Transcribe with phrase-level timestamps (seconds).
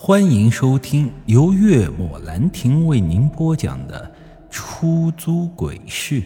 [0.00, 4.08] 欢迎收听由月末兰亭为您播讲的
[4.48, 6.22] 《出租鬼市》。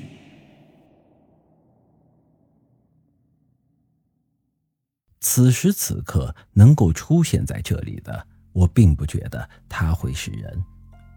[5.21, 10.63] 此时此刻能够出现在这里的，我并不觉得他会是人。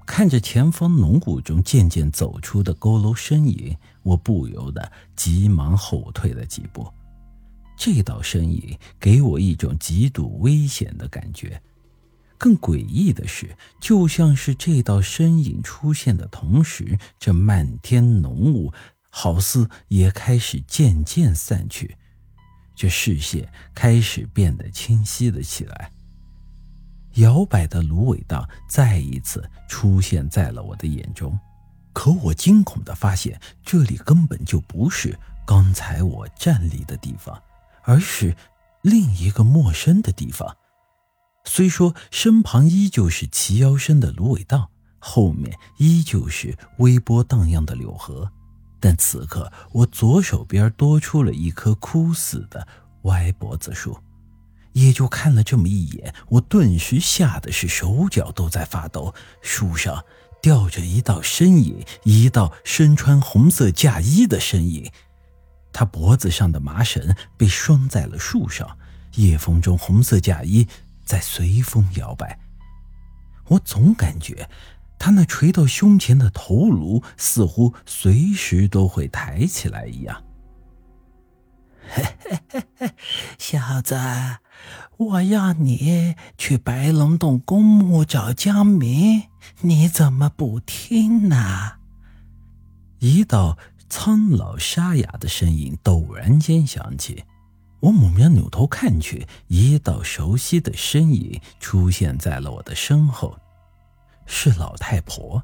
[0.06, 6.88] 看着前方浓雾中渐渐走出的佝偻身影，我不由得急忙后退了几步。
[7.76, 11.62] 这道身影给我一种极度危险的感觉。
[12.38, 18.74] 更诡异的是，就像是这道身影出现的同时，这漫天浓雾
[19.10, 21.98] 好似也开始渐渐散去，
[22.76, 25.92] 这视线开始变得清晰了起来。
[27.16, 31.40] 摇摆的芦苇荡再一次出现在了我的眼中，
[31.94, 37.42] 可我惊恐地发现，这里根本就不是刚才我站立的地方，
[37.84, 38.36] 而是
[38.82, 40.54] 另一个陌生的地方。
[41.46, 44.70] 虽说身旁依旧是齐腰深的芦苇荡，
[45.00, 48.30] 后面依旧是微波荡漾的柳河，
[48.80, 52.68] 但此刻我左手边多出了一棵枯死的
[53.04, 53.98] 歪脖子树。
[54.74, 59.14] 也就看了这么一眼，我顿时吓得是手脚都在发抖。
[59.42, 60.04] 树上
[60.42, 64.92] 吊着一道身影，一道身穿红色嫁衣的身影，
[65.72, 68.78] 他脖子上的麻绳被拴在了树上，
[69.14, 70.68] 夜风中红色嫁衣。
[71.06, 72.40] 在随风摇摆，
[73.48, 74.50] 我总感觉
[74.98, 80.24] 他那垂到胸前的头颅似乎随时都会抬起来一样。
[81.88, 82.92] 嘿嘿嘿嘿，
[83.38, 83.96] 小子，
[84.98, 89.26] 我要你去白龙洞公墓找江明，
[89.62, 91.74] 你怎么不听呢？
[92.98, 97.24] 一道苍老沙哑的声音陡然间响起。
[97.86, 103.38] 我猛然扭头看去，一道熟悉的身影出现在了我的身后，
[104.26, 105.44] 是老太婆。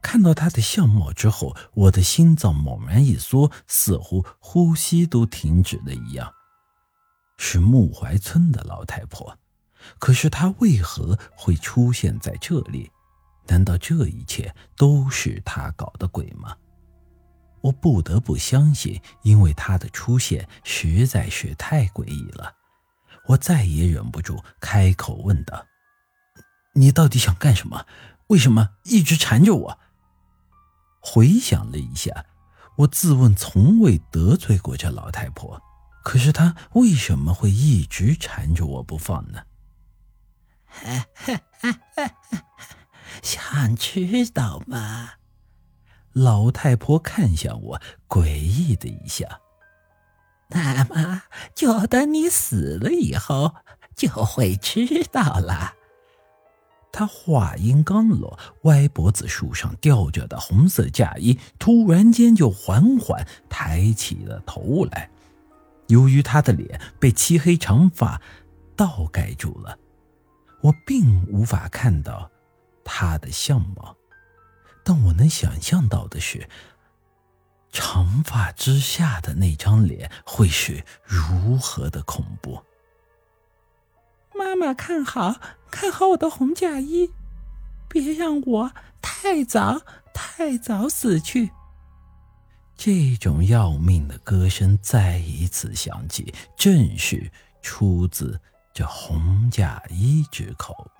[0.00, 6.32] 看到她的相貌之后，我的心脏猛然一缩，似乎呼吸都停止了一样。
[7.36, 9.36] 是木槐村的老太婆，
[9.98, 12.90] 可是她为何会出现在这里？
[13.48, 16.56] 难道这一切都是她搞的鬼吗？
[17.62, 22.54] 我不得不相信，因为他的出现实在是太诡异了。
[23.26, 25.66] 我再也忍不住开口问道
[26.74, 27.86] ：“你到底想干什么？
[28.28, 29.78] 为什么一直缠着我？”
[31.00, 32.26] 回想了一下，
[32.78, 35.60] 我自问从未得罪过这老太婆，
[36.02, 39.42] 可是她为什么会一直缠着我不放呢？
[43.22, 45.10] 想知道吗？
[46.12, 49.26] 老太婆看向我，诡异的一笑。
[50.48, 51.22] 那么，
[51.54, 53.54] 就等你死了以后，
[53.94, 55.74] 就会知道了。
[56.92, 65.08] 她话音刚落，歪脖子树上吊着的红色嫁衣突然间就缓缓抬起了头来。
[65.86, 68.20] 由于她的脸被漆黑长发
[68.74, 69.78] 倒盖住了，
[70.62, 72.28] 我并无法看到
[72.82, 73.96] 她的相貌。
[74.84, 76.48] 但我能想象到的是，
[77.70, 82.62] 长发之下的那张脸会是如何的恐怖。
[84.34, 87.10] 妈妈，看好，看好我的红嫁衣，
[87.88, 89.82] 别让我太早、
[90.14, 91.50] 太早死去。
[92.74, 97.30] 这种要命的歌声再一次响起，正是
[97.60, 98.40] 出自
[98.72, 100.90] 这红嫁衣之口。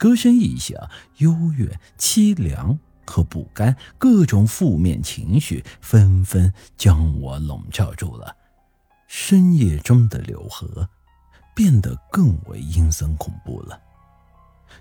[0.00, 0.88] 歌声一响，
[1.18, 8.34] 幽怨、凄凉和不甘，各种负面情绪纷纷将我笼罩住了。
[9.06, 10.88] 深夜中的柳河
[11.54, 13.78] 变得更为阴森恐怖了。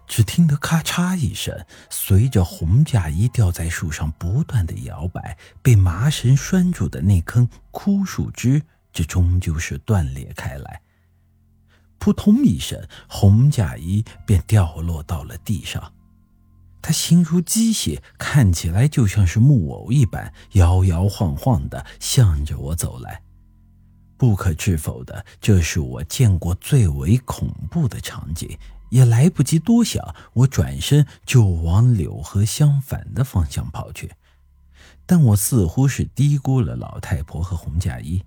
[0.08, 8.62] 只听得咔嚓一声，随着红嫁衣吊在树上不断的摇摆，被麻绳拴住的那根枯树枝，
[8.94, 10.82] 这终究是断裂开来。
[12.10, 15.94] 扑通一声，红嫁衣便掉落到了地上。
[16.82, 23.22] 他形如机械，看起来就像是木偶一般，摇摇晃晃地向着我走来。
[24.18, 28.58] 不可置否的，这是我见过最为恐怖的场景。
[28.90, 34.10] 也来不及多想，我转身就往柳河相反的方向跑去。
[35.06, 38.24] 但我似乎是低估了老太婆和红嫁衣。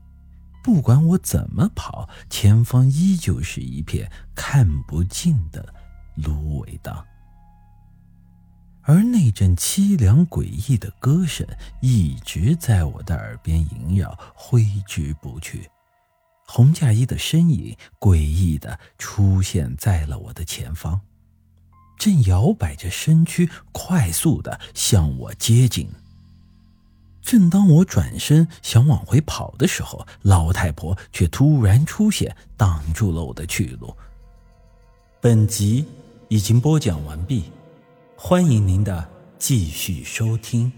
[0.62, 5.74] 不管我怎么跑，前方依旧是一片看不尽的
[6.14, 7.04] 芦苇荡，
[8.82, 11.46] 而那阵凄凉诡异的歌声
[11.80, 15.68] 一直在我的耳边萦绕，挥之不去。
[16.46, 21.00] 红嫁衣的身影诡异的出现在了我的前方，
[21.98, 25.88] 正摇摆着身躯，快速的向我接近。
[27.22, 33.96] 正当我转身想往回跑的时候，老太婆却突然出现，挡住了我的去路。
[35.20, 35.86] 本集
[36.28, 37.44] 已经播讲完毕，
[38.16, 39.08] 欢迎您的
[39.38, 40.70] 继续收听。